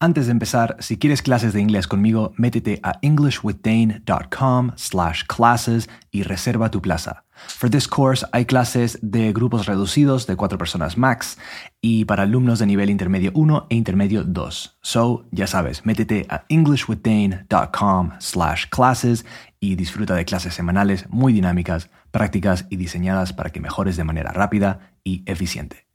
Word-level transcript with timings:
Antes 0.00 0.26
de 0.26 0.32
empezar, 0.32 0.76
si 0.80 0.98
quieres 0.98 1.22
clases 1.22 1.52
de 1.52 1.60
inglés 1.60 1.86
conmigo, 1.86 2.32
métete 2.36 2.80
a 2.82 2.98
englishwithdane.com 3.00 4.72
slash 4.76 5.24
classes 5.24 5.88
y 6.10 6.24
reserva 6.24 6.70
tu 6.70 6.82
plaza. 6.82 7.24
For 7.48 7.70
this 7.70 7.88
course 7.88 8.26
hay 8.32 8.44
clases 8.44 8.98
de 9.02 9.32
grupos 9.32 9.66
reducidos 9.66 10.26
de 10.26 10.36
cuatro 10.36 10.58
personas 10.58 10.98
max 10.98 11.38
y 11.80 12.04
para 12.04 12.24
alumnos 12.24 12.58
de 12.58 12.66
nivel 12.66 12.90
intermedio 12.90 13.32
1 13.34 13.66
e 13.70 13.76
intermedio 13.76 14.24
2. 14.24 14.78
So, 14.82 15.26
ya 15.30 15.46
sabes, 15.46 15.84
métete 15.86 16.26
a 16.28 16.44
englishwithdane.com 16.48 18.12
slash 18.18 18.66
classes 18.70 19.24
y 19.60 19.76
disfruta 19.76 20.14
de 20.14 20.24
clases 20.24 20.54
semanales 20.54 21.08
muy 21.08 21.32
dinámicas, 21.32 21.88
prácticas 22.10 22.66
y 22.68 22.76
diseñadas 22.76 23.32
para 23.32 23.50
que 23.50 23.60
mejores 23.60 23.96
de 23.96 24.04
manera 24.04 24.32
rápida 24.32 24.92
y 25.02 25.22
eficiente. 25.26 25.86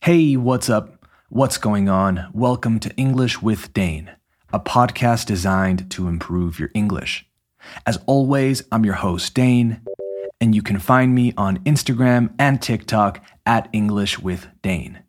Hey, 0.00 0.36
what's 0.36 0.70
up? 0.70 0.99
What's 1.32 1.58
going 1.58 1.88
on? 1.88 2.28
Welcome 2.32 2.80
to 2.80 2.92
English 2.96 3.40
with 3.40 3.72
Dane, 3.72 4.10
a 4.52 4.58
podcast 4.58 5.26
designed 5.26 5.88
to 5.92 6.08
improve 6.08 6.58
your 6.58 6.72
English. 6.74 7.24
As 7.86 8.00
always, 8.06 8.64
I'm 8.72 8.84
your 8.84 8.94
host, 8.94 9.32
Dane, 9.32 9.80
and 10.40 10.56
you 10.56 10.60
can 10.60 10.80
find 10.80 11.14
me 11.14 11.32
on 11.36 11.58
Instagram 11.58 12.34
and 12.36 12.60
TikTok 12.60 13.24
at 13.46 13.68
English 13.72 14.18
with 14.18 14.48
Dane. 14.60 15.04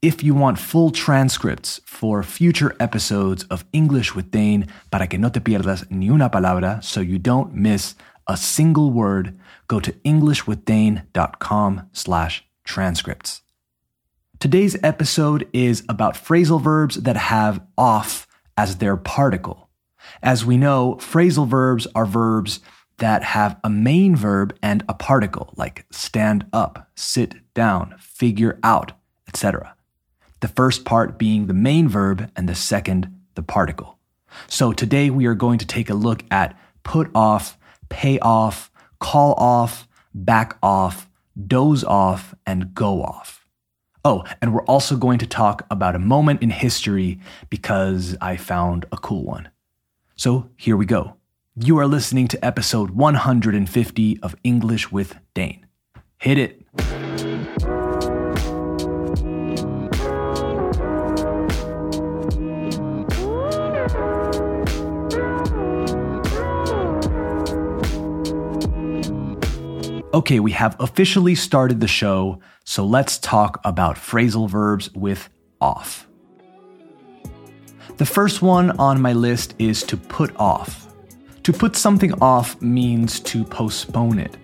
If 0.00 0.22
you 0.22 0.34
want 0.34 0.60
full 0.60 0.92
transcripts 0.92 1.80
for 1.84 2.22
future 2.22 2.76
episodes 2.78 3.42
of 3.50 3.64
English 3.72 4.14
with 4.14 4.30
Dane 4.30 4.68
para 4.92 5.08
que 5.08 5.18
no 5.18 5.30
te 5.30 5.40
pierdas 5.40 5.84
ni 5.90 6.10
una 6.10 6.30
palabra 6.30 6.80
so 6.80 7.00
you 7.00 7.18
don't 7.18 7.56
miss 7.56 7.96
a 8.28 8.36
single 8.36 8.92
word, 8.92 9.36
go 9.66 9.80
to 9.80 9.90
englishwithdane.com 10.04 11.88
slash 11.92 12.44
transcripts. 12.62 13.42
Today's 14.40 14.74
episode 14.82 15.46
is 15.52 15.84
about 15.86 16.14
phrasal 16.14 16.62
verbs 16.62 16.94
that 16.94 17.18
have 17.18 17.60
off 17.76 18.26
as 18.56 18.78
their 18.78 18.96
particle. 18.96 19.68
As 20.22 20.46
we 20.46 20.56
know, 20.56 20.94
phrasal 20.94 21.46
verbs 21.46 21.86
are 21.94 22.06
verbs 22.06 22.60
that 22.96 23.22
have 23.22 23.60
a 23.62 23.68
main 23.68 24.16
verb 24.16 24.56
and 24.62 24.82
a 24.88 24.94
particle, 24.94 25.52
like 25.58 25.84
stand 25.92 26.46
up, 26.54 26.88
sit 26.94 27.34
down, 27.52 27.96
figure 27.98 28.58
out, 28.62 28.92
etc. 29.28 29.74
The 30.40 30.48
first 30.48 30.86
part 30.86 31.18
being 31.18 31.46
the 31.46 31.52
main 31.52 31.86
verb 31.86 32.30
and 32.34 32.48
the 32.48 32.54
second 32.54 33.14
the 33.34 33.42
particle. 33.42 33.98
So 34.46 34.72
today 34.72 35.10
we 35.10 35.26
are 35.26 35.34
going 35.34 35.58
to 35.58 35.66
take 35.66 35.90
a 35.90 35.94
look 35.94 36.24
at 36.30 36.58
put 36.82 37.10
off, 37.14 37.58
pay 37.90 38.18
off, 38.20 38.70
call 39.00 39.34
off, 39.34 39.86
back 40.14 40.56
off, 40.62 41.10
doze 41.46 41.84
off, 41.84 42.34
and 42.46 42.74
go 42.74 43.02
off. 43.02 43.39
Oh, 44.04 44.24
and 44.40 44.54
we're 44.54 44.64
also 44.64 44.96
going 44.96 45.18
to 45.18 45.26
talk 45.26 45.66
about 45.70 45.94
a 45.94 45.98
moment 45.98 46.42
in 46.42 46.50
history 46.50 47.20
because 47.50 48.16
I 48.20 48.36
found 48.36 48.86
a 48.92 48.96
cool 48.96 49.24
one. 49.24 49.50
So 50.16 50.48
here 50.56 50.76
we 50.76 50.86
go. 50.86 51.16
You 51.54 51.78
are 51.78 51.86
listening 51.86 52.26
to 52.28 52.44
episode 52.44 52.90
150 52.92 54.20
of 54.22 54.34
English 54.42 54.90
with 54.90 55.16
Dane. 55.34 55.66
Hit 56.18 56.38
it. 56.38 56.59
Okay, 70.12 70.40
we 70.40 70.50
have 70.52 70.74
officially 70.80 71.36
started 71.36 71.78
the 71.78 71.86
show, 71.86 72.40
so 72.64 72.84
let's 72.84 73.16
talk 73.18 73.60
about 73.64 73.94
phrasal 73.94 74.50
verbs 74.50 74.92
with 74.92 75.28
off. 75.60 76.08
The 77.96 78.06
first 78.06 78.42
one 78.42 78.72
on 78.72 79.00
my 79.00 79.12
list 79.12 79.54
is 79.60 79.84
to 79.84 79.96
put 79.96 80.34
off. 80.36 80.88
To 81.44 81.52
put 81.52 81.76
something 81.76 82.12
off 82.20 82.60
means 82.60 83.20
to 83.20 83.44
postpone 83.44 84.18
it. 84.18 84.36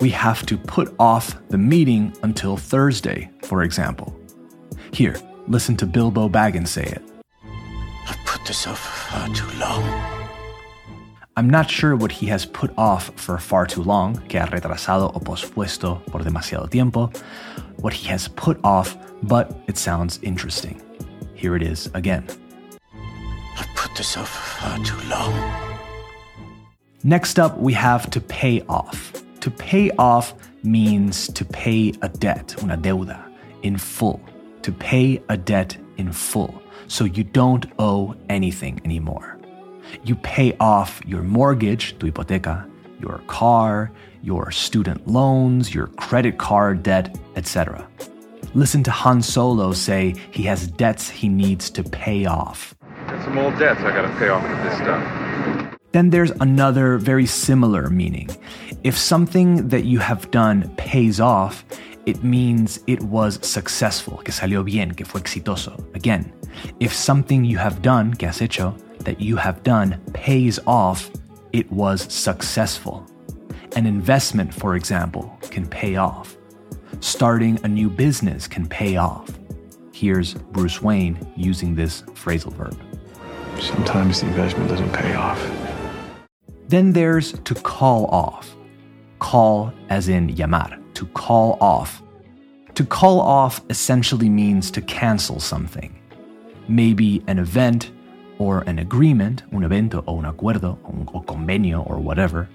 We 0.00 0.10
have 0.10 0.44
to 0.46 0.58
put 0.58 0.92
off 0.98 1.36
the 1.48 1.58
meeting 1.58 2.16
until 2.24 2.56
Thursday, 2.56 3.30
for 3.42 3.62
example. 3.62 4.18
Here, 4.92 5.16
listen 5.46 5.76
to 5.76 5.86
Bilbo 5.86 6.28
Baggins 6.28 6.68
say 6.68 6.84
it. 6.84 7.02
I've 8.08 8.18
put 8.26 8.44
this 8.46 8.66
off 8.66 8.80
for 8.80 9.12
far 9.12 9.28
too 9.28 9.58
long. 9.60 10.23
I'm 11.36 11.50
not 11.50 11.68
sure 11.68 11.96
what 11.96 12.12
he 12.12 12.26
has 12.26 12.46
put 12.46 12.72
off 12.78 13.10
for 13.16 13.38
far 13.38 13.66
too 13.66 13.82
long, 13.82 14.16
que 14.28 14.38
ha 14.38 14.46
retrasado 14.46 15.10
o 15.16 15.18
pospuesto 15.18 16.00
por 16.06 16.20
demasiado 16.20 16.70
tiempo, 16.70 17.10
what 17.78 17.92
he 17.92 18.06
has 18.06 18.28
put 18.28 18.60
off, 18.62 18.96
but 19.24 19.50
it 19.66 19.76
sounds 19.76 20.20
interesting. 20.22 20.80
Here 21.34 21.56
it 21.56 21.62
is 21.62 21.90
again. 21.94 22.24
I've 23.58 23.66
put 23.74 23.96
this 23.96 24.16
off 24.16 24.28
for 24.28 24.60
far 24.60 24.78
too 24.84 25.08
long. 25.08 25.34
Next 27.02 27.40
up, 27.40 27.58
we 27.58 27.72
have 27.72 28.08
to 28.10 28.20
pay 28.20 28.62
off. 28.68 29.12
To 29.40 29.50
pay 29.50 29.90
off 29.98 30.34
means 30.62 31.26
to 31.32 31.44
pay 31.44 31.94
a 32.00 32.08
debt, 32.10 32.54
una 32.62 32.76
deuda, 32.76 33.20
in 33.62 33.76
full. 33.76 34.20
To 34.62 34.70
pay 34.70 35.20
a 35.28 35.36
debt 35.36 35.76
in 35.96 36.12
full. 36.12 36.62
So 36.86 37.04
you 37.04 37.24
don't 37.24 37.66
owe 37.80 38.14
anything 38.28 38.80
anymore. 38.84 39.33
You 40.02 40.16
pay 40.16 40.56
off 40.58 41.00
your 41.06 41.22
mortgage, 41.22 41.98
tu 41.98 42.10
hipoteca, 42.10 42.68
your 43.00 43.20
car, 43.26 43.90
your 44.22 44.50
student 44.50 45.06
loans, 45.06 45.74
your 45.74 45.88
credit 45.88 46.38
card 46.38 46.82
debt, 46.82 47.16
etc. 47.36 47.86
Listen 48.54 48.82
to 48.84 48.90
Han 48.90 49.20
Solo 49.22 49.72
say 49.72 50.14
he 50.30 50.44
has 50.44 50.66
debts 50.66 51.08
he 51.10 51.28
needs 51.28 51.70
to 51.70 51.82
pay 51.82 52.24
off. 52.24 52.74
Got 53.06 53.24
some 53.24 53.38
old 53.38 53.58
debts 53.58 53.80
I 53.80 53.90
gotta 53.90 54.14
pay 54.18 54.28
off 54.28 54.42
with 54.48 54.62
this 54.62 54.76
stuff. 54.76 55.78
Then 55.92 56.10
there's 56.10 56.32
another 56.40 56.98
very 56.98 57.26
similar 57.26 57.88
meaning. 57.88 58.28
If 58.82 58.98
something 58.98 59.68
that 59.68 59.84
you 59.84 60.00
have 60.00 60.30
done 60.30 60.72
pays 60.76 61.20
off, 61.20 61.64
it 62.06 62.22
means 62.22 62.80
it 62.86 63.02
was 63.02 63.38
successful, 63.46 64.18
que 64.18 64.32
salió 64.32 64.64
bien, 64.64 64.92
que 64.92 65.06
fue 65.06 65.20
exitoso. 65.20 65.72
Again, 65.94 66.32
if 66.80 66.92
something 66.92 67.44
you 67.44 67.58
have 67.58 67.80
done, 67.80 68.12
que 68.14 68.26
has 68.26 68.40
hecho, 68.40 68.74
that 69.00 69.20
you 69.20 69.36
have 69.36 69.62
done 69.62 70.00
pays 70.12 70.58
off, 70.66 71.10
it 71.52 71.70
was 71.70 72.12
successful. 72.12 73.06
An 73.76 73.86
investment, 73.86 74.52
for 74.54 74.76
example, 74.76 75.36
can 75.50 75.66
pay 75.66 75.96
off. 75.96 76.36
Starting 77.00 77.58
a 77.64 77.68
new 77.68 77.90
business 77.90 78.46
can 78.46 78.66
pay 78.66 78.96
off. 78.96 79.28
Here's 79.92 80.34
Bruce 80.34 80.80
Wayne 80.80 81.18
using 81.36 81.74
this 81.74 82.02
phrasal 82.02 82.52
verb. 82.52 82.78
Sometimes 83.60 84.20
the 84.20 84.26
investment 84.28 84.68
doesn't 84.68 84.92
pay 84.92 85.14
off. 85.14 85.40
Then 86.68 86.92
there's 86.92 87.32
to 87.32 87.54
call 87.54 88.06
off. 88.06 88.56
Call 89.18 89.72
as 89.90 90.08
in 90.08 90.28
llamar, 90.34 90.80
to 90.94 91.06
call 91.06 91.58
off. 91.60 92.02
To 92.74 92.84
call 92.84 93.20
off 93.20 93.60
essentially 93.70 94.28
means 94.28 94.70
to 94.72 94.80
cancel 94.80 95.38
something. 95.38 95.96
Maybe 96.66 97.22
an 97.28 97.38
event 97.38 97.92
or 98.44 98.60
an 98.66 98.78
agreement, 98.78 99.42
un 99.52 99.62
evento 99.62 100.04
o 100.06 100.18
un 100.18 100.24
acuerdo 100.24 100.76
o 101.14 101.20
convenio 101.22 101.80
or 101.88 101.98
whatever, 101.98 102.46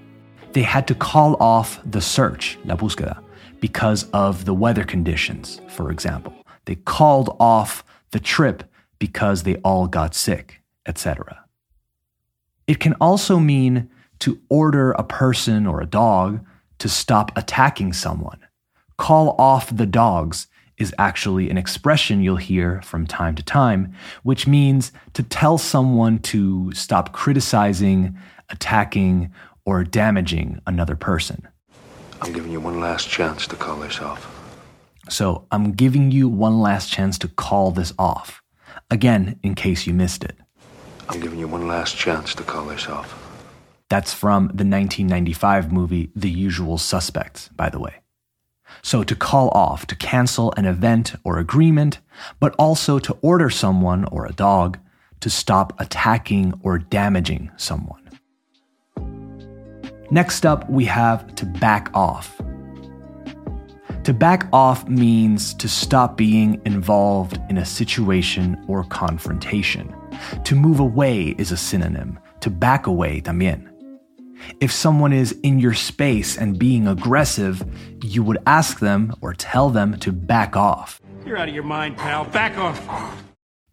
they 0.53 0.61
had 0.61 0.87
to 0.87 0.93
call 0.93 1.35
off 1.41 1.79
the 1.83 1.99
search, 1.99 2.59
la 2.63 2.75
búsqueda, 2.75 3.17
because 3.59 4.07
of 4.13 4.45
the 4.45 4.53
weather 4.53 4.83
conditions, 4.83 5.59
for 5.67 5.89
example. 5.89 6.33
They 6.65 6.75
called 6.75 7.35
off 7.39 7.83
the 8.11 8.19
trip 8.19 8.63
because 8.99 9.41
they 9.41 9.55
all 9.63 9.87
got 9.87 10.13
sick, 10.13 10.61
etc. 10.85 11.43
It 12.67 12.79
can 12.79 12.93
also 13.01 13.39
mean 13.39 13.89
to 14.19 14.39
order 14.47 14.91
a 14.91 15.03
person 15.03 15.65
or 15.65 15.81
a 15.81 15.87
dog 15.87 16.45
to 16.77 16.87
stop 16.87 17.31
attacking 17.35 17.93
someone. 17.93 18.39
Call 18.97 19.35
off 19.39 19.75
the 19.75 19.87
dogs 19.87 20.47
is 20.79 20.95
actually 20.97 21.49
an 21.49 21.57
expression 21.57 22.21
you'll 22.21 22.37
hear 22.37 22.81
from 22.81 23.05
time 23.05 23.35
to 23.35 23.43
time, 23.43 23.93
which 24.23 24.47
means 24.47 24.91
to 25.13 25.21
tell 25.21 25.57
someone 25.57 26.19
to 26.19 26.71
stop 26.71 27.11
criticizing, 27.11 28.17
attacking, 28.49 29.31
or 29.65 29.83
damaging 29.83 30.59
another 30.65 30.95
person. 30.95 31.47
I'm 32.21 32.33
giving 32.33 32.51
you 32.51 32.59
one 32.59 32.79
last 32.79 33.07
chance 33.07 33.45
to 33.47 33.55
call 33.55 33.77
this 33.77 33.99
off. 33.99 34.35
So 35.09 35.45
I'm 35.51 35.73
giving 35.73 36.11
you 36.11 36.27
one 36.27 36.59
last 36.59 36.91
chance 36.91 37.17
to 37.19 37.27
call 37.27 37.71
this 37.71 37.93
off. 37.99 38.41
Again, 38.89 39.39
in 39.43 39.55
case 39.55 39.85
you 39.85 39.93
missed 39.93 40.23
it. 40.23 40.35
I'm 41.09 41.19
giving 41.19 41.39
you 41.39 41.47
one 41.47 41.67
last 41.67 41.95
chance 41.95 42.35
to 42.35 42.43
call 42.43 42.65
this 42.65 42.87
off. 42.87 43.15
That's 43.89 44.13
from 44.13 44.47
the 44.47 44.65
1995 44.65 45.71
movie 45.71 46.11
The 46.15 46.29
Usual 46.29 46.77
Suspects, 46.77 47.49
by 47.49 47.69
the 47.69 47.79
way. 47.79 47.98
So 48.81 49.03
to 49.03 49.15
call 49.15 49.49
off, 49.49 49.85
to 49.87 49.95
cancel 49.95 50.53
an 50.57 50.65
event 50.65 51.15
or 51.23 51.37
agreement, 51.37 51.99
but 52.39 52.55
also 52.57 52.99
to 52.99 53.17
order 53.21 53.49
someone 53.49 54.05
or 54.05 54.25
a 54.25 54.33
dog 54.33 54.77
to 55.19 55.29
stop 55.29 55.79
attacking 55.79 56.53
or 56.63 56.77
damaging 56.77 57.51
someone. 57.57 58.09
Next 60.11 60.45
up, 60.45 60.69
we 60.69 60.85
have 60.85 61.35
to 61.35 61.45
back 61.45 61.91
off. 61.93 62.41
To 64.05 64.13
back 64.13 64.47
off 64.51 64.87
means 64.87 65.53
to 65.55 65.67
stop 65.67 66.17
being 66.17 66.59
involved 66.65 67.37
in 67.49 67.57
a 67.57 67.65
situation 67.65 68.57
or 68.67 68.83
confrontation. 68.85 69.93
To 70.45 70.55
move 70.55 70.79
away 70.79 71.35
is 71.37 71.51
a 71.51 71.57
synonym. 71.57 72.17
To 72.39 72.49
back 72.49 72.87
away 72.87 73.21
también. 73.21 73.68
If 74.59 74.71
someone 74.71 75.13
is 75.13 75.31
in 75.43 75.59
your 75.59 75.73
space 75.73 76.37
and 76.37 76.59
being 76.59 76.87
aggressive, 76.87 77.63
you 78.03 78.23
would 78.23 78.39
ask 78.45 78.79
them 78.79 79.13
or 79.21 79.33
tell 79.33 79.69
them 79.69 79.97
to 79.99 80.11
back 80.11 80.55
off. 80.55 81.01
You're 81.25 81.37
out 81.37 81.49
of 81.49 81.55
your 81.55 81.63
mind, 81.63 81.97
pal. 81.97 82.25
Back 82.25 82.57
off. 82.57 83.23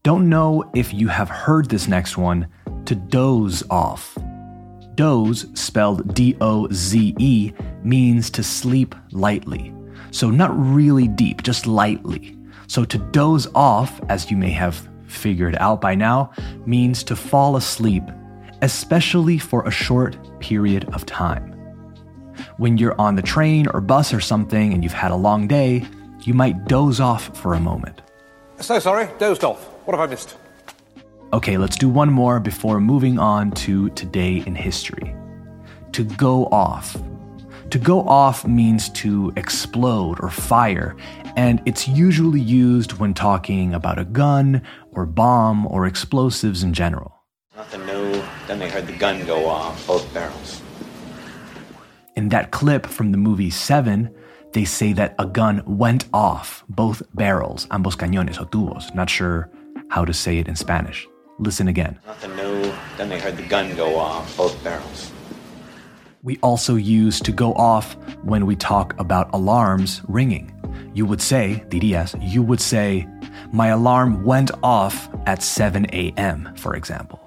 Don't 0.03 0.29
know 0.29 0.71
if 0.75 0.95
you 0.95 1.09
have 1.09 1.29
heard 1.29 1.69
this 1.69 1.89
next 1.89 2.17
one 2.17 2.47
to 2.85 2.95
doze 2.95 3.63
off. 3.71 4.17
Doze, 4.95 5.47
spelled 5.55 6.15
D 6.15 6.37
O 6.41 6.69
Z 6.73 7.15
E, 7.19 7.53
means 7.83 8.31
to 8.31 8.43
sleep 8.43 8.95
lightly. 9.11 9.75
So, 10.11 10.31
not 10.31 10.57
really 10.57 11.09
deep, 11.09 11.43
just 11.43 11.67
lightly. 11.67 12.37
So, 12.69 12.85
to 12.85 12.99
doze 12.99 13.47
off, 13.55 14.01
as 14.09 14.31
you 14.31 14.37
may 14.37 14.51
have 14.51 14.89
figured 15.07 15.57
out 15.57 15.81
by 15.81 15.95
now, 15.95 16.31
means 16.65 17.03
to 17.05 17.17
fall 17.17 17.57
asleep, 17.57 18.05
especially 18.63 19.39
for 19.39 19.67
a 19.67 19.71
short 19.71 20.17
period 20.41 20.89
of 20.95 21.07
time. 21.07 21.53
When 22.59 22.79
you're 22.79 23.01
on 23.01 23.17
the 23.17 23.23
train 23.23 23.67
or 23.69 23.81
bus 23.81 24.13
or 24.13 24.21
something 24.21 24.73
and 24.73 24.83
you've 24.83 24.93
had 24.93 25.11
a 25.11 25.17
long 25.17 25.47
day, 25.47 25.85
you 26.23 26.35
might 26.35 26.67
doze 26.67 27.01
off 27.01 27.37
for 27.37 27.55
a 27.55 27.61
moment. 27.61 28.03
So 28.61 28.79
sorry, 28.79 29.09
dozed 29.19 29.45
off. 29.45 29.63
What 29.87 29.97
have 29.97 30.09
I 30.09 30.11
missed? 30.11 30.37
Okay, 31.33 31.59
let's 31.59 31.77
do 31.77 31.89
one 31.89 32.13
more 32.13 32.41
before 32.41 32.81
moving 32.81 33.19
on 33.19 33.51
to 33.53 33.91
today 33.91 34.43
in 34.47 34.55
history. 34.55 35.15
To 35.93 36.05
go 36.05 36.47
off. 36.47 36.97
To 37.71 37.79
go 37.79 38.01
off 38.09 38.47
means 38.47 38.89
to 38.91 39.33
explode 39.37 40.19
or 40.23 40.31
fire, 40.31 40.97
and 41.37 41.61
it's 41.67 41.89
usually 41.89 42.41
used 42.41 42.95
when 42.95 43.13
talking 43.13 43.75
about 43.75 43.99
a 43.99 44.05
gun 44.05 44.63
or 44.93 45.05
bomb 45.05 45.67
or 45.67 45.87
explosives 45.87 46.63
in 46.63 46.73
general. 46.73 47.16
Then 48.47 48.59
they 48.59 48.69
heard 48.69 48.87
the 48.87 48.97
gun 48.97 49.25
go 49.27 49.47
off, 49.47 49.87
both 49.87 50.13
barrels. 50.15 50.63
In 52.15 52.29
that 52.31 52.51
clip 52.51 52.87
from 52.87 53.13
the 53.13 53.19
movie 53.19 53.51
Seven, 53.51 54.15
they 54.53 54.65
say 54.65 54.93
that 54.95 55.15
a 55.19 55.27
gun 55.27 55.63
went 55.67 56.07
off, 56.13 56.65
both 56.69 57.03
barrels, 57.15 57.67
ambos 57.67 57.97
cañones 57.97 58.41
o 58.41 58.45
tubos. 58.47 58.95
Not 58.95 59.11
sure 59.11 59.51
how 59.91 60.05
to 60.05 60.15
say 60.15 60.39
it 60.39 60.49
in 60.49 60.57
Spanish. 60.57 61.07
Listen 61.39 61.69
again. 61.69 61.99
Nothing 62.07 62.37
new. 62.37 62.73
Then 62.97 63.09
they 63.11 63.19
heard 63.19 63.37
the 63.37 63.47
gun 63.47 63.77
go 63.77 63.97
off, 63.99 64.35
both 64.37 64.63
barrels. 64.65 65.13
We 66.23 66.39
also 66.43 66.77
use 66.77 67.21
to 67.21 67.33
go 67.33 67.53
off 67.55 67.97
when 68.23 68.47
we 68.47 68.57
talk 68.57 68.99
about 68.99 69.29
alarms 69.35 70.03
ringing. 70.09 70.53
You 70.95 71.05
would 71.05 71.21
say, 71.21 71.63
dirías, 71.69 72.17
you 72.23 72.43
would 72.43 72.61
say, 72.61 73.07
my 73.53 73.69
alarm 73.69 74.25
went 74.25 74.51
off 74.63 75.09
at 75.27 75.43
7 75.43 75.87
a.m., 75.93 76.53
for 76.57 76.75
example. 76.75 77.26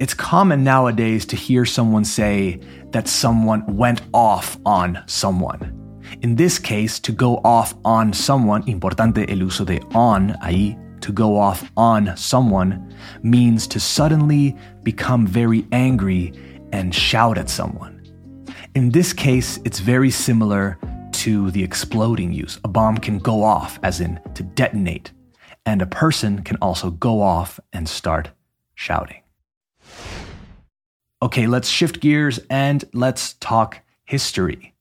It's 0.00 0.14
common 0.14 0.64
nowadays 0.64 1.24
to 1.26 1.36
hear 1.36 1.64
someone 1.64 2.04
say 2.04 2.58
that 2.90 3.06
someone 3.06 3.76
went 3.76 4.02
off 4.12 4.58
on 4.66 5.02
someone. 5.06 5.78
In 6.22 6.34
this 6.34 6.58
case, 6.58 6.98
to 7.00 7.12
go 7.12 7.40
off 7.44 7.74
on 7.84 8.12
someone, 8.12 8.64
importante 8.64 9.30
el 9.30 9.42
uso 9.46 9.64
de 9.64 9.80
on 9.94 10.30
ahí, 10.42 10.76
to 11.02 11.12
go 11.12 11.38
off 11.38 11.70
on 11.76 12.16
someone, 12.16 12.92
means 13.22 13.66
to 13.68 13.78
suddenly 13.78 14.56
become 14.82 15.26
very 15.26 15.66
angry 15.72 16.32
and 16.72 16.94
shout 16.94 17.38
at 17.38 17.48
someone. 17.48 18.02
In 18.74 18.90
this 18.90 19.12
case, 19.12 19.60
it's 19.64 19.78
very 19.78 20.10
similar 20.10 20.78
to 21.12 21.50
the 21.52 21.62
exploding 21.62 22.32
use. 22.32 22.58
A 22.64 22.68
bomb 22.68 22.96
can 22.96 23.18
go 23.18 23.44
off, 23.44 23.78
as 23.82 24.00
in 24.00 24.18
to 24.34 24.42
detonate, 24.42 25.12
and 25.66 25.80
a 25.80 25.86
person 25.86 26.42
can 26.42 26.56
also 26.56 26.90
go 26.90 27.20
off 27.20 27.60
and 27.72 27.88
start 27.88 28.30
shouting. 28.74 29.22
Okay, 31.22 31.46
let's 31.46 31.68
shift 31.68 32.00
gears 32.00 32.40
and 32.50 32.84
let's 32.92 33.34
talk 33.34 33.78
history. 34.04 34.74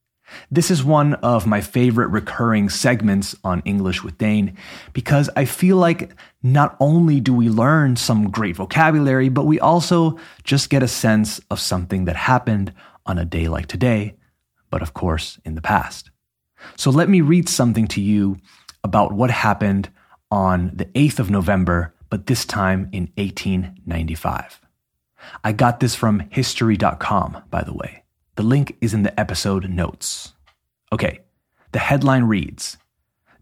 This 0.49 0.71
is 0.71 0.83
one 0.83 1.13
of 1.15 1.45
my 1.45 1.61
favorite 1.61 2.07
recurring 2.07 2.67
segments 2.67 3.35
on 3.43 3.61
English 3.63 4.03
with 4.03 4.17
Dane 4.17 4.57
because 4.91 5.29
I 5.35 5.45
feel 5.45 5.77
like 5.77 6.15
not 6.41 6.75
only 6.79 7.19
do 7.19 7.31
we 7.31 7.47
learn 7.47 7.95
some 7.95 8.31
great 8.31 8.55
vocabulary, 8.55 9.29
but 9.29 9.45
we 9.45 9.59
also 9.59 10.17
just 10.43 10.71
get 10.71 10.81
a 10.81 10.87
sense 10.87 11.39
of 11.51 11.59
something 11.59 12.05
that 12.05 12.15
happened 12.15 12.73
on 13.05 13.19
a 13.19 13.25
day 13.25 13.47
like 13.47 13.67
today, 13.67 14.15
but 14.71 14.81
of 14.81 14.95
course 14.95 15.37
in 15.45 15.53
the 15.53 15.61
past. 15.61 16.09
So 16.75 16.89
let 16.89 17.07
me 17.07 17.21
read 17.21 17.49
something 17.49 17.87
to 17.89 18.01
you 18.01 18.37
about 18.83 19.11
what 19.11 19.29
happened 19.29 19.91
on 20.31 20.71
the 20.73 20.85
8th 20.85 21.19
of 21.19 21.29
November, 21.29 21.93
but 22.09 22.25
this 22.25 22.45
time 22.45 22.89
in 22.91 23.11
1895. 23.15 24.59
I 25.43 25.51
got 25.51 25.79
this 25.79 25.95
from 25.95 26.27
history.com, 26.29 27.43
by 27.49 27.63
the 27.63 27.73
way. 27.73 28.03
The 28.35 28.43
link 28.43 28.77
is 28.81 28.93
in 28.93 29.03
the 29.03 29.19
episode 29.19 29.69
notes. 29.69 30.33
Okay, 30.93 31.21
the 31.71 31.79
headline 31.79 32.25
reads 32.25 32.77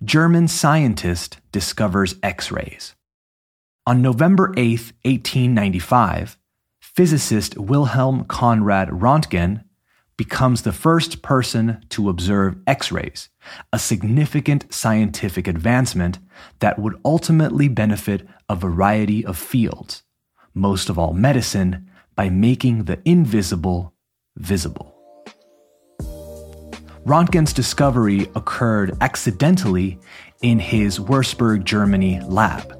German 0.03 0.47
scientist 0.47 1.39
discovers 1.51 2.15
X 2.23 2.51
rays. 2.51 2.95
On 3.85 4.01
November 4.01 4.53
8, 4.55 4.93
1895, 5.03 6.37
physicist 6.79 7.57
Wilhelm 7.57 8.25
Conrad 8.25 8.89
Rontgen 8.89 9.63
becomes 10.15 10.63
the 10.63 10.73
first 10.73 11.21
person 11.21 11.81
to 11.87 12.09
observe 12.09 12.57
X 12.67 12.91
rays, 12.91 13.29
a 13.71 13.79
significant 13.79 14.73
scientific 14.73 15.47
advancement 15.47 16.19
that 16.59 16.77
would 16.77 16.99
ultimately 17.05 17.69
benefit 17.69 18.27
a 18.49 18.55
variety 18.55 19.25
of 19.25 19.37
fields, 19.37 20.03
most 20.53 20.89
of 20.89 20.97
all 20.97 21.13
medicine, 21.13 21.89
by 22.15 22.29
making 22.29 22.83
the 22.83 22.99
invisible 23.05 23.93
visible. 24.37 24.95
Rontgen's 27.05 27.53
discovery 27.53 28.29
occurred 28.35 28.95
accidentally 29.01 29.99
in 30.41 30.59
his 30.59 30.99
Würzburg, 30.99 31.63
Germany 31.63 32.19
lab, 32.21 32.77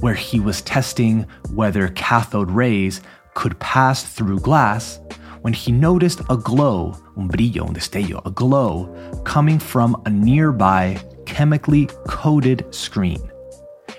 where 0.00 0.14
he 0.14 0.40
was 0.40 0.62
testing 0.62 1.26
whether 1.50 1.88
cathode 1.88 2.50
rays 2.50 3.00
could 3.34 3.58
pass 3.58 4.02
through 4.02 4.40
glass 4.40 5.00
when 5.42 5.52
he 5.52 5.70
noticed 5.72 6.22
a 6.30 6.36
glow, 6.36 6.96
un 7.16 7.28
brillo, 7.28 7.68
un 7.68 7.74
destello, 7.74 8.24
a 8.24 8.30
glow 8.30 9.22
coming 9.24 9.58
from 9.58 10.00
a 10.06 10.10
nearby 10.10 10.98
chemically 11.26 11.86
coated 12.06 12.64
screen. 12.74 13.30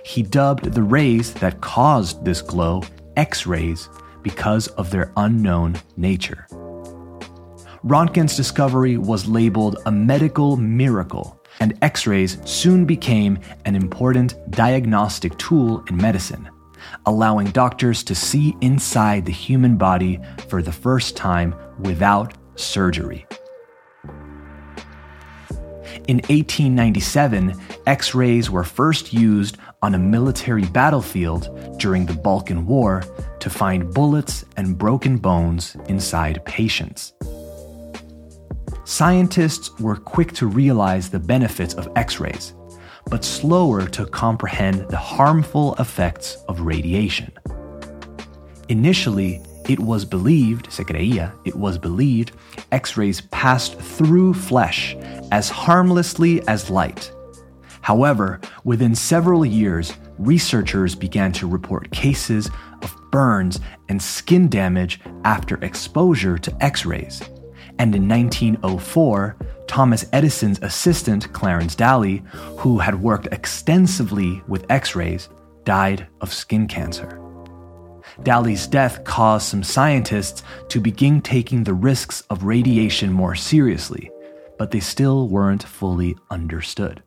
He 0.03 0.23
dubbed 0.23 0.73
the 0.73 0.83
rays 0.83 1.33
that 1.35 1.61
caused 1.61 2.25
this 2.25 2.41
glow 2.41 2.83
X 3.17 3.47
rays 3.47 3.89
because 4.21 4.67
of 4.69 4.91
their 4.91 5.11
unknown 5.17 5.75
nature. 5.97 6.47
Rontgen's 7.83 8.35
discovery 8.35 8.97
was 8.97 9.27
labeled 9.27 9.77
a 9.85 9.91
medical 9.91 10.55
miracle, 10.55 11.41
and 11.59 11.77
X 11.81 12.05
rays 12.05 12.37
soon 12.45 12.85
became 12.85 13.39
an 13.65 13.75
important 13.75 14.35
diagnostic 14.51 15.37
tool 15.37 15.83
in 15.89 15.97
medicine, 15.97 16.49
allowing 17.05 17.47
doctors 17.51 18.03
to 18.03 18.15
see 18.15 18.55
inside 18.61 19.25
the 19.25 19.31
human 19.31 19.77
body 19.77 20.19
for 20.47 20.61
the 20.61 20.71
first 20.71 21.17
time 21.17 21.55
without 21.79 22.33
surgery. 22.55 23.25
In 26.07 26.17
1897, 26.17 27.59
X 27.85 28.15
rays 28.15 28.49
were 28.49 28.63
first 28.63 29.11
used 29.11 29.57
on 29.81 29.95
a 29.95 29.99
military 29.99 30.65
battlefield 30.65 31.77
during 31.77 32.05
the 32.05 32.13
Balkan 32.13 32.65
War 32.65 33.03
to 33.39 33.49
find 33.49 33.93
bullets 33.93 34.43
and 34.57 34.77
broken 34.77 35.17
bones 35.17 35.75
inside 35.87 36.43
patients. 36.45 37.13
Scientists 38.85 39.77
were 39.79 39.95
quick 39.95 40.31
to 40.33 40.47
realize 40.47 41.09
the 41.09 41.19
benefits 41.19 41.73
of 41.75 41.89
X 41.95 42.19
rays, 42.19 42.53
but 43.09 43.23
slower 43.23 43.85
to 43.87 44.05
comprehend 44.05 44.89
the 44.89 44.97
harmful 44.97 45.75
effects 45.75 46.37
of 46.47 46.61
radiation. 46.61 47.31
Initially, 48.69 49.41
it 49.69 49.79
was 49.79 50.05
believed, 50.05 50.71
se 50.71 50.85
creía, 50.85 51.33
it 51.45 51.55
was 51.55 51.77
believed, 51.77 52.31
X 52.71 52.97
rays 52.97 53.21
passed 53.21 53.77
through 53.77 54.33
flesh 54.33 54.95
as 55.31 55.49
harmlessly 55.49 56.45
as 56.47 56.69
light. 56.69 57.11
However, 57.87 58.41
within 58.65 58.93
several 58.93 59.45
years, 59.45 59.93
researchers 60.19 60.93
began 60.93 61.31
to 61.31 61.47
report 61.47 61.89
cases 61.91 62.49
of 62.81 62.93
burns 63.11 63.61
and 63.87 64.01
skin 64.01 64.49
damage 64.49 64.99
after 65.23 65.55
exposure 65.63 66.37
to 66.37 66.53
X 66.61 66.85
rays. 66.85 67.21
And 67.79 67.95
in 67.95 68.05
1904, 68.09 69.37
Thomas 69.67 70.05
Edison's 70.11 70.59
assistant, 70.63 71.31
Clarence 71.31 71.75
Dally, 71.75 72.23
who 72.57 72.77
had 72.77 73.01
worked 73.01 73.29
extensively 73.31 74.43
with 74.49 74.69
X 74.69 74.93
rays, 74.93 75.29
died 75.63 76.07
of 76.19 76.33
skin 76.33 76.67
cancer. 76.67 77.21
Dally's 78.21 78.67
death 78.67 79.05
caused 79.05 79.47
some 79.47 79.63
scientists 79.63 80.43
to 80.67 80.81
begin 80.81 81.21
taking 81.21 81.63
the 81.63 81.73
risks 81.73 82.19
of 82.29 82.43
radiation 82.43 83.13
more 83.13 83.35
seriously 83.35 84.11
but 84.57 84.71
they 84.71 84.79
still 84.79 85.27
weren't 85.27 85.63
fully 85.63 86.15
understood. 86.29 87.03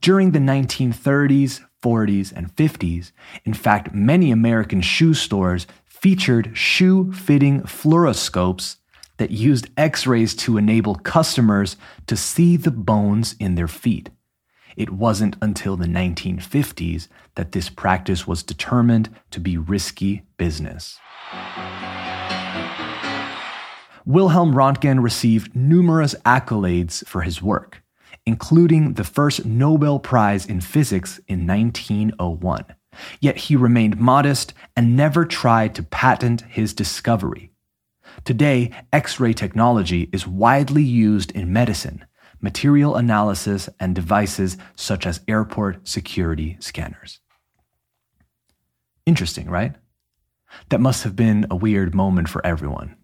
During 0.00 0.32
the 0.32 0.38
1930s, 0.38 1.60
40s, 1.82 2.32
and 2.32 2.54
50s, 2.56 3.12
in 3.44 3.54
fact, 3.54 3.94
many 3.94 4.30
American 4.30 4.80
shoe 4.80 5.14
stores 5.14 5.66
featured 5.84 6.56
shoe 6.56 7.12
fitting 7.12 7.62
fluoroscopes 7.62 8.76
that 9.18 9.30
used 9.30 9.68
x 9.76 10.06
rays 10.06 10.34
to 10.34 10.56
enable 10.58 10.96
customers 10.96 11.76
to 12.06 12.16
see 12.16 12.56
the 12.56 12.70
bones 12.70 13.36
in 13.38 13.54
their 13.54 13.68
feet. 13.68 14.10
It 14.76 14.90
wasn't 14.90 15.36
until 15.42 15.76
the 15.76 15.86
1950s 15.86 17.08
that 17.34 17.52
this 17.52 17.68
practice 17.68 18.26
was 18.26 18.42
determined 18.42 19.14
to 19.30 19.40
be 19.40 19.58
risky 19.58 20.22
business. 20.38 20.98
Wilhelm 24.04 24.54
Röntgen 24.54 25.02
received 25.02 25.54
numerous 25.54 26.14
accolades 26.26 27.06
for 27.06 27.22
his 27.22 27.40
work, 27.40 27.81
including 28.26 28.94
the 28.94 29.04
first 29.04 29.44
Nobel 29.44 29.98
Prize 29.98 30.46
in 30.46 30.60
Physics 30.60 31.18
in 31.26 31.46
1901. 31.46 32.64
Yet 33.20 33.36
he 33.36 33.56
remained 33.56 33.98
modest 33.98 34.54
and 34.76 34.96
never 34.96 35.24
tried 35.24 35.74
to 35.74 35.82
patent 35.82 36.42
his 36.42 36.74
discovery. 36.74 37.50
Today, 38.24 38.70
X 38.92 39.18
ray 39.18 39.32
technology 39.32 40.08
is 40.12 40.26
widely 40.26 40.82
used 40.82 41.32
in 41.32 41.52
medicine, 41.52 42.04
material 42.40 42.96
analysis, 42.96 43.68
and 43.80 43.94
devices 43.94 44.56
such 44.76 45.06
as 45.06 45.20
airport 45.26 45.88
security 45.88 46.56
scanners. 46.60 47.20
Interesting, 49.06 49.48
right? 49.48 49.74
That 50.68 50.80
must 50.80 51.04
have 51.04 51.16
been 51.16 51.46
a 51.50 51.56
weird 51.56 51.94
moment 51.94 52.28
for 52.28 52.44
everyone. 52.46 52.96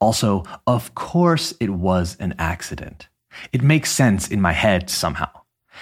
Also, 0.00 0.44
of 0.66 0.94
course, 0.94 1.54
it 1.60 1.70
was 1.70 2.16
an 2.18 2.34
accident. 2.38 3.08
It 3.52 3.62
makes 3.62 3.90
sense 3.90 4.28
in 4.28 4.40
my 4.40 4.52
head 4.52 4.90
somehow. 4.90 5.30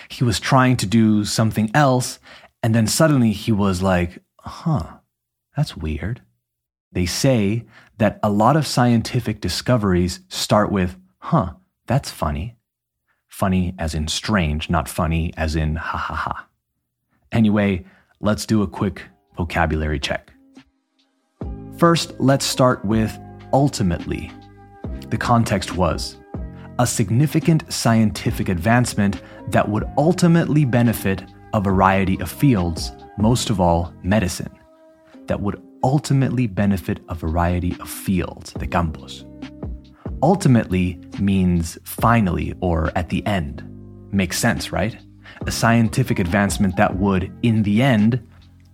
He 0.09 0.25
was 0.25 0.41
trying 0.41 0.77
to 0.79 0.87
do 0.87 1.25
something 1.25 1.71
else, 1.75 2.19
and 2.63 2.75
then 2.75 2.87
suddenly 2.87 3.33
he 3.33 3.53
was 3.53 3.83
like, 3.83 4.23
huh, 4.39 4.99
that's 5.57 5.77
weird. 5.77 6.23
They 6.93 7.07
say 7.07 7.65
that 7.99 8.21
a 8.23 8.31
lot 8.31 8.57
of 8.57 8.67
scientific 8.67 9.41
discoveries 9.41 10.21
start 10.29 10.71
with, 10.71 10.97
huh, 11.19 11.55
that's 11.87 12.11
funny. 12.11 12.57
Funny 13.29 13.75
as 13.79 13.95
in 13.95 14.09
strange, 14.09 14.71
not 14.71 14.89
funny 14.89 15.33
as 15.37 15.57
in 15.57 15.77
ha 15.77 15.99
ha 15.99 16.15
ha. 16.15 16.49
Anyway, 17.33 17.85
let's 18.21 18.47
do 18.47 18.63
a 18.63 18.69
quick 18.69 19.03
vocabulary 19.37 19.99
check. 19.99 20.33
First, 21.77 22.15
let's 22.21 22.45
start 22.45 22.85
with 22.85 23.19
ultimately. 23.53 24.31
The 25.09 25.19
context 25.19 25.77
was 25.77 26.17
a 26.79 26.87
significant 26.87 27.73
scientific 27.73 28.49
advancement 28.49 29.23
that 29.49 29.69
would 29.69 29.85
ultimately 29.97 30.65
benefit 30.65 31.25
a 31.53 31.61
variety 31.61 32.21
of 32.21 32.31
fields, 32.31 32.93
most 33.17 33.51
of 33.51 33.61
all, 33.61 33.95
medicine, 34.03 34.51
that 35.27 35.41
would 35.41 35.63
ultimately 35.85 36.47
benefit 36.47 37.01
a 37.09 37.15
variety 37.15 37.77
of 37.79 37.89
fields, 37.89 38.53
the 38.55 38.67
campos. 38.67 39.25
Ultimately 40.23 41.01
means 41.21 41.79
finally 41.85 42.55
or 42.61 42.91
at 42.97 43.09
the 43.09 43.25
end. 43.27 43.63
Makes 44.11 44.39
sense, 44.39 44.73
right? 44.73 44.97
A 45.47 45.51
scientific 45.51 46.19
advancement 46.19 46.77
that 46.77 46.97
would, 46.97 47.33
in 47.43 47.63
the 47.63 47.83
end, 47.83 48.27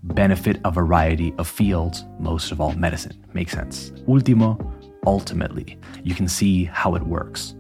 benefit 0.03 0.61
a 0.65 0.71
variety 0.71 1.35
of 1.37 1.49
fields, 1.49 2.05
most 2.19 2.53
of 2.53 2.61
all 2.61 2.73
medicine. 2.73 3.23
Makes 3.35 3.53
sense. 3.53 3.91
Último, 4.07 4.59
ultimately. 5.07 5.79
You 6.03 6.15
can 6.15 6.29
see 6.29 6.65
how 6.65 6.95
it 6.95 7.03
works. 7.03 7.55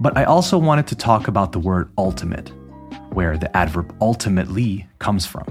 But 0.00 0.16
I 0.16 0.24
also 0.24 0.58
wanted 0.58 0.86
to 0.88 0.96
talk 0.96 1.28
about 1.28 1.52
the 1.52 1.58
word 1.58 1.90
ultimate, 1.96 2.52
where 3.12 3.38
the 3.38 3.54
adverb 3.56 3.94
ultimately 4.00 4.86
comes 4.98 5.24
from. 5.24 5.46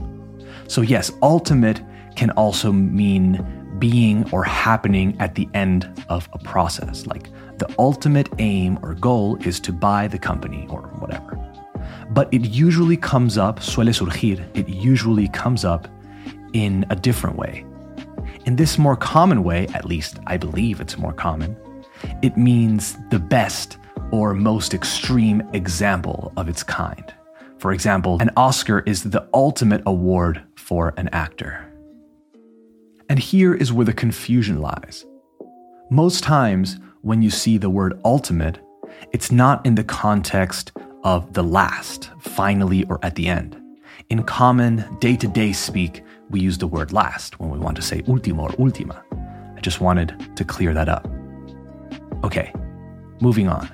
So, 0.67 0.81
yes, 0.81 1.11
ultimate 1.21 1.81
can 2.15 2.29
also 2.31 2.71
mean 2.71 3.43
being 3.79 4.29
or 4.31 4.43
happening 4.43 5.17
at 5.19 5.35
the 5.35 5.49
end 5.53 5.89
of 6.09 6.29
a 6.33 6.39
process. 6.39 7.05
Like 7.05 7.29
the 7.57 7.73
ultimate 7.77 8.29
aim 8.39 8.79
or 8.81 8.93
goal 8.93 9.37
is 9.37 9.59
to 9.61 9.73
buy 9.73 10.07
the 10.07 10.19
company 10.19 10.67
or 10.69 10.81
whatever. 10.99 11.39
But 12.11 12.33
it 12.33 12.45
usually 12.45 12.97
comes 12.97 13.37
up, 13.37 13.59
suele 13.59 13.93
surgir, 13.93 14.45
it 14.53 14.69
usually 14.69 15.27
comes 15.29 15.65
up 15.65 15.87
in 16.53 16.85
a 16.89 16.95
different 16.95 17.35
way. 17.35 17.65
In 18.45 18.55
this 18.55 18.77
more 18.77 18.95
common 18.95 19.43
way, 19.43 19.67
at 19.73 19.85
least 19.85 20.19
I 20.27 20.37
believe 20.37 20.79
it's 20.79 20.97
more 20.97 21.13
common, 21.13 21.57
it 22.21 22.37
means 22.37 22.95
the 23.09 23.19
best 23.19 23.77
or 24.15 24.33
most 24.33 24.73
extreme 24.73 25.43
example 25.51 26.31
of 26.37 26.47
its 26.47 26.63
kind. 26.63 27.13
For 27.57 27.73
example, 27.73 28.17
an 28.21 28.31
Oscar 28.37 28.79
is 28.85 29.03
the 29.03 29.27
ultimate 29.33 29.83
award 29.85 30.41
for 30.55 30.93
an 30.95 31.09
actor. 31.09 31.69
And 33.09 33.19
here 33.19 33.53
is 33.53 33.73
where 33.73 33.85
the 33.85 33.91
confusion 33.91 34.61
lies. 34.61 35.05
Most 35.89 36.23
times, 36.23 36.79
when 37.01 37.21
you 37.21 37.29
see 37.29 37.57
the 37.57 37.69
word 37.69 37.99
ultimate, 38.05 38.59
it's 39.11 39.33
not 39.33 39.65
in 39.65 39.75
the 39.75 39.83
context 39.83 40.71
of 41.03 41.33
the 41.33 41.43
last, 41.43 42.09
finally, 42.21 42.85
or 42.85 42.99
at 43.03 43.15
the 43.15 43.27
end. 43.27 43.61
In 44.09 44.23
common 44.23 44.85
day 44.99 45.17
to 45.17 45.27
day 45.27 45.51
speak, 45.51 46.03
we 46.29 46.39
use 46.39 46.57
the 46.57 46.67
word 46.67 46.93
last 46.93 47.37
when 47.41 47.49
we 47.49 47.59
want 47.59 47.75
to 47.75 47.81
say 47.81 48.01
último 48.03 48.43
or 48.43 48.49
última. 48.51 49.03
I 49.57 49.59
just 49.59 49.81
wanted 49.81 50.37
to 50.37 50.45
clear 50.45 50.73
that 50.73 50.87
up. 50.87 51.05
Okay, 52.23 52.53
moving 53.19 53.49
on. 53.49 53.69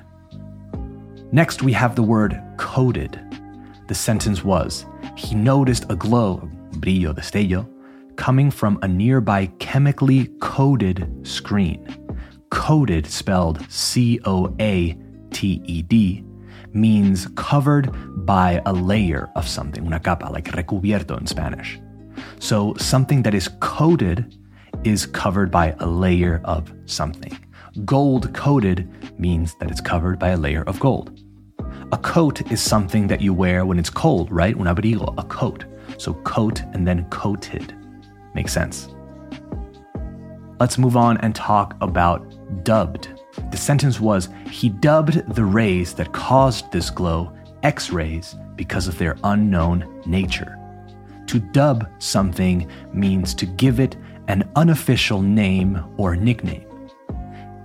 Next, 1.34 1.64
we 1.64 1.72
have 1.74 1.96
the 1.96 2.04
word 2.04 2.42
coated. 2.58 3.20
The 3.88 3.96
sentence 3.96 4.44
was 4.44 4.86
He 5.16 5.34
noticed 5.34 5.86
a 5.90 5.96
glow, 5.96 6.50
brillo, 6.74 7.14
destello, 7.14 7.68
coming 8.18 8.52
from 8.52 8.78
a 8.82 8.88
nearby 8.88 9.46
chemically 9.60 10.28
coated 10.42 11.26
screen. 11.26 11.88
Coated, 12.50 13.08
spelled 13.08 13.66
C 13.72 14.20
O 14.26 14.54
A 14.60 14.98
T 15.32 15.62
E 15.66 15.82
D, 15.82 16.26
means 16.74 17.28
covered 17.36 17.90
by 18.26 18.62
a 18.66 18.74
layer 18.74 19.30
of 19.38 19.48
something, 19.48 19.88
una 19.88 20.02
capa, 20.02 20.26
like 20.26 20.52
recubierto 20.52 21.18
in 21.18 21.26
Spanish. 21.26 21.80
So 22.40 22.76
something 22.78 23.24
that 23.24 23.34
is 23.34 23.48
coated 23.62 24.38
is 24.84 25.06
covered 25.06 25.50
by 25.50 25.76
a 25.80 25.88
layer 25.88 26.42
of 26.44 26.74
something. 26.86 27.38
Gold 27.86 28.34
coated 28.34 28.90
means 29.18 29.56
that 29.56 29.72
it's 29.72 29.80
covered 29.80 30.20
by 30.20 30.30
a 30.30 30.38
layer 30.38 30.64
of 30.64 30.78
gold. 30.80 31.22
A 31.94 31.98
coat 31.98 32.52
is 32.52 32.62
something 32.62 33.08
that 33.08 33.22
you 33.22 33.34
wear 33.34 33.66
when 33.66 33.80
it's 33.80 33.90
cold, 33.90 34.30
right? 34.30 34.58
Un 34.58 34.66
abrigo, 34.66 35.14
a 35.18 35.24
coat. 35.24 35.64
So 35.98 36.16
coat 36.16 36.62
and 36.74 36.86
then 36.86 37.06
coated. 37.06 37.74
Makes 38.36 38.52
sense. 38.52 38.90
Let's 40.60 40.78
move 40.78 40.98
on 40.98 41.18
and 41.20 41.34
talk 41.34 41.78
about 41.80 42.64
dubbed. 42.66 43.08
The 43.52 43.58
sentence 43.58 44.02
was 44.02 44.28
He 44.50 44.68
dubbed 44.68 45.34
the 45.34 45.46
rays 45.46 45.94
that 45.94 46.12
caused 46.12 46.72
this 46.74 46.90
glow 46.90 47.32
X 47.64 47.90
rays 47.90 48.36
because 48.56 48.90
of 48.90 48.98
their 48.98 49.18
unknown 49.24 50.02
nature. 50.06 50.58
To 51.28 51.40
dub 51.40 51.88
something 52.00 52.70
means 52.92 53.34
to 53.36 53.46
give 53.46 53.80
it 53.80 53.96
an 54.28 54.50
unofficial 54.58 55.22
name 55.22 55.82
or 55.96 56.18
nickname. 56.18 56.71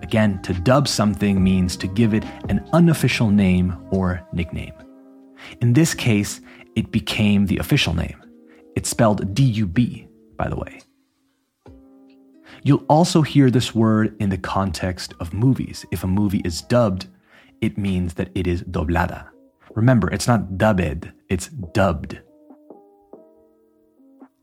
Again, 0.07 0.41
to 0.43 0.53
dub 0.53 0.87
something 0.87 1.43
means 1.43 1.77
to 1.79 1.89
give 1.89 2.15
it 2.15 2.25
an 2.49 2.65
unofficial 2.73 3.29
name 3.29 3.77
or 3.91 4.25
nickname. 4.33 4.73
In 5.61 5.73
this 5.73 5.95
case, 5.95 6.41
it 6.77 6.93
became 6.93 7.47
the 7.47 7.59
official 7.59 7.93
name. 7.93 8.17
It's 8.77 8.89
spelled 8.89 9.35
D 9.35 9.43
U 9.43 9.67
B, 9.67 10.07
by 10.37 10.49
the 10.49 10.55
way. 10.55 10.81
You'll 12.63 12.85
also 12.89 13.23
hear 13.23 13.51
this 13.51 13.75
word 13.75 14.15
in 14.21 14.29
the 14.31 14.39
context 14.39 15.13
of 15.19 15.35
movies. 15.35 15.85
If 15.91 16.05
a 16.05 16.15
movie 16.21 16.43
is 16.45 16.63
dubbed, 16.63 17.09
it 17.61 17.77
means 17.77 18.15
that 18.15 18.31
it 18.37 18.47
is 18.47 18.63
doblada. 18.63 19.27
Remember, 19.75 20.09
it's 20.13 20.29
not 20.29 20.57
dubbed, 20.57 21.11
it's 21.29 21.49
dubbed. 21.49 22.21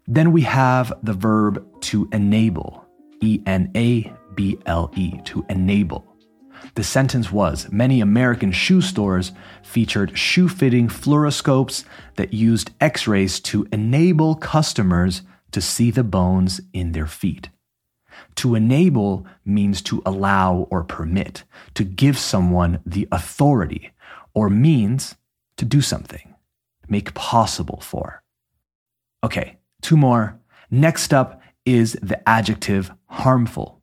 Then 0.07 0.33
we 0.33 0.41
have 0.41 0.91
the 1.03 1.13
verb 1.13 1.65
to 1.83 2.09
enable, 2.11 2.83
E 3.21 3.41
N 3.45 3.71
A 3.77 4.11
B 4.35 4.57
L 4.65 4.91
E, 4.95 5.19
to 5.25 5.45
enable. 5.49 6.05
The 6.75 6.83
sentence 6.83 7.31
was 7.31 7.71
Many 7.71 8.01
American 8.01 8.51
shoe 8.51 8.81
stores 8.81 9.31
featured 9.63 10.17
shoe 10.17 10.47
fitting 10.47 10.87
fluoroscopes 10.87 11.83
that 12.15 12.33
used 12.33 12.71
x 12.79 13.07
rays 13.07 13.39
to 13.41 13.67
enable 13.71 14.35
customers 14.35 15.23
to 15.51 15.61
see 15.61 15.91
the 15.91 16.03
bones 16.03 16.61
in 16.71 16.93
their 16.93 17.07
feet. 17.07 17.49
To 18.35 18.55
enable 18.55 19.25
means 19.45 19.81
to 19.83 20.01
allow 20.05 20.67
or 20.69 20.83
permit, 20.83 21.43
to 21.73 21.83
give 21.83 22.17
someone 22.17 22.79
the 22.85 23.07
authority, 23.11 23.91
or 24.33 24.49
means 24.49 25.15
to 25.57 25.65
do 25.65 25.81
something, 25.81 26.33
make 26.87 27.13
possible 27.13 27.79
for. 27.81 28.23
Okay, 29.23 29.57
Two 29.83 29.97
more. 29.97 30.39
Next 30.71 31.13
up 31.13 31.41
is 31.65 31.97
the 32.01 32.27
adjective 32.27 32.89
harmful. 33.07 33.82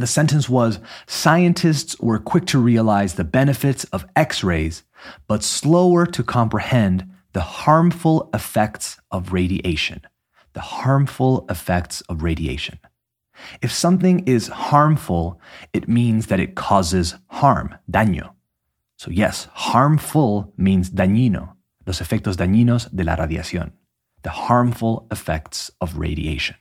The 0.00 0.06
sentence 0.06 0.48
was 0.48 0.78
Scientists 1.06 1.94
were 2.00 2.18
quick 2.18 2.46
to 2.46 2.58
realize 2.58 3.14
the 3.14 3.22
benefits 3.22 3.84
of 3.92 4.06
X 4.16 4.42
rays, 4.42 4.82
but 5.28 5.42
slower 5.42 6.06
to 6.06 6.22
comprehend 6.22 7.06
the 7.34 7.42
harmful 7.42 8.30
effects 8.32 8.98
of 9.10 9.34
radiation. 9.34 10.00
The 10.54 10.62
harmful 10.62 11.44
effects 11.50 12.00
of 12.08 12.22
radiation. 12.22 12.78
If 13.60 13.72
something 13.72 14.26
is 14.26 14.48
harmful, 14.48 15.38
it 15.74 15.86
means 15.86 16.28
that 16.28 16.40
it 16.40 16.54
causes 16.54 17.16
harm, 17.26 17.74
daño. 17.90 18.32
So, 18.96 19.10
yes, 19.10 19.48
harmful 19.52 20.54
means 20.56 20.88
dañino, 20.88 21.56
los 21.84 22.00
efectos 22.00 22.36
dañinos 22.36 22.88
de 22.90 23.04
la 23.04 23.16
radiación, 23.16 23.72
the 24.22 24.30
harmful 24.30 25.06
effects 25.10 25.70
of 25.78 25.98
radiation. 25.98 26.56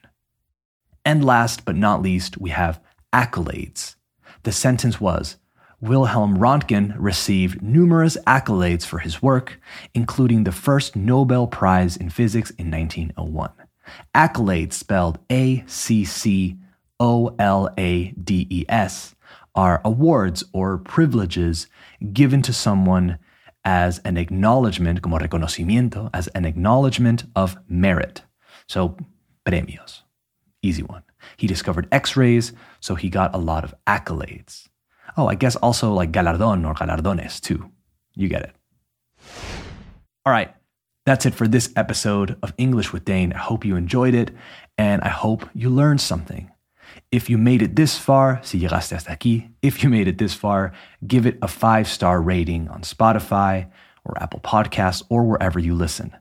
And 1.05 1.23
last 1.23 1.63
but 1.63 1.77
not 1.77 2.01
least, 2.01 2.37
we 2.37 2.49
have 2.49 2.81
accolades. 3.13 3.95
The 4.43 4.51
sentence 4.51 5.01
was 5.01 5.37
Wilhelm 5.81 6.37
Röntgen 6.37 6.93
received 6.97 7.61
numerous 7.61 8.17
accolades 8.27 8.85
for 8.85 8.99
his 8.99 9.21
work, 9.21 9.59
including 9.93 10.43
the 10.43 10.51
first 10.51 10.95
Nobel 10.95 11.47
Prize 11.47 11.95
in 11.95 12.09
Physics 12.09 12.49
in 12.51 12.69
1901. 12.69 13.51
Accolades, 14.13 14.73
spelled 14.73 15.19
A 15.31 15.63
C 15.67 16.03
C 16.03 16.57
O 16.99 17.33
L 17.39 17.69
A 17.77 18.11
D 18.11 18.45
E 18.49 18.65
S, 18.67 19.15
are 19.55 19.81
awards 19.85 20.43
or 20.53 20.77
privileges 20.77 21.67
given 22.13 22.41
to 22.41 22.53
someone 22.53 23.17
as 23.63 23.99
an 23.99 24.17
acknowledgement, 24.17 25.01
como 25.01 25.17
reconocimiento, 25.17 26.09
as 26.13 26.27
an 26.29 26.45
acknowledgement 26.45 27.23
of 27.35 27.57
merit. 27.67 28.21
So, 28.67 28.97
premios. 29.45 30.01
Easy 30.61 30.83
one. 30.83 31.03
He 31.37 31.47
discovered 31.47 31.87
x 31.91 32.15
rays, 32.15 32.53
so 32.79 32.95
he 32.95 33.09
got 33.09 33.35
a 33.35 33.37
lot 33.37 33.63
of 33.63 33.73
accolades. 33.85 34.67
Oh, 35.17 35.27
I 35.27 35.35
guess 35.35 35.55
also 35.55 35.93
like 35.93 36.11
galardón 36.11 36.67
or 36.67 36.73
galardones 36.73 37.39
too. 37.39 37.71
You 38.13 38.27
get 38.27 38.43
it. 38.43 38.55
All 40.25 40.33
right, 40.33 40.53
that's 41.05 41.25
it 41.25 41.33
for 41.33 41.47
this 41.47 41.71
episode 41.75 42.37
of 42.43 42.53
English 42.57 42.93
with 42.93 43.05
Dane. 43.05 43.33
I 43.33 43.39
hope 43.39 43.65
you 43.65 43.75
enjoyed 43.75 44.13
it 44.13 44.31
and 44.77 45.01
I 45.01 45.09
hope 45.09 45.49
you 45.53 45.69
learned 45.69 46.01
something. 46.01 46.51
If 47.11 47.29
you 47.29 47.37
made 47.37 47.61
it 47.61 47.75
this 47.75 47.97
far, 47.97 48.39
si 48.43 48.59
llegaste 48.59 48.91
hasta 48.91 49.11
aquí, 49.11 49.49
if 49.61 49.83
you 49.83 49.89
made 49.89 50.07
it 50.07 50.17
this 50.17 50.33
far, 50.33 50.71
give 51.05 51.25
it 51.25 51.37
a 51.41 51.47
five 51.47 51.87
star 51.87 52.21
rating 52.21 52.67
on 52.69 52.81
Spotify 52.81 53.69
or 54.05 54.21
Apple 54.21 54.39
Podcasts 54.39 55.03
or 55.09 55.23
wherever 55.23 55.59
you 55.59 55.73
listen. 55.73 56.15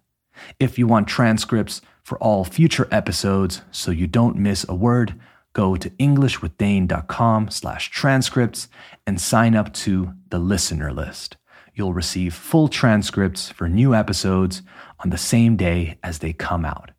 If 0.59 0.78
you 0.78 0.87
want 0.87 1.09
transcripts 1.09 1.81
for 2.09 2.19
all 2.19 2.43
future 2.43 2.88
episodes 2.91 3.61
so 3.71 3.91
you 3.91 4.07
don't 4.07 4.35
miss 4.35 4.65
a 4.67 4.75
word, 4.75 5.15
go 5.53 5.77
to 5.77 5.91
englishwithdane.com 5.91 7.50
slash 7.50 7.91
transcripts 7.91 8.69
and 9.07 9.21
sign 9.21 9.55
up 9.55 9.75
to 9.75 10.15
the 10.31 10.38
listener 10.38 10.91
list. 10.91 11.37
You'll 11.75 11.93
receive 11.93 12.33
full 12.33 12.69
transcripts 12.69 13.50
for 13.50 13.69
new 13.69 13.95
episodes 13.95 14.62
on 15.05 15.11
the 15.11 15.19
same 15.19 15.57
day 15.57 15.99
as 16.03 16.21
they 16.21 16.33
come 16.33 16.65
out. 16.65 16.93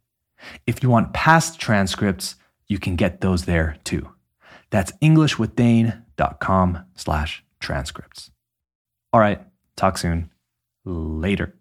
If 0.68 0.84
you 0.84 0.92
want 0.92 1.12
past 1.12 1.60
transcripts, 1.60 2.36
you 2.68 2.78
can 2.78 2.96
get 2.96 3.22
those 3.22 3.46
there 3.46 3.78
too. 3.84 4.10
That's 4.70 4.92
englishwithdane.com 5.01 6.86
slash 6.96 7.44
transcripts. 7.60 8.30
All 9.12 9.20
right, 9.20 9.42
talk 9.75 9.98
soon. 9.98 10.30
Later. 10.86 11.56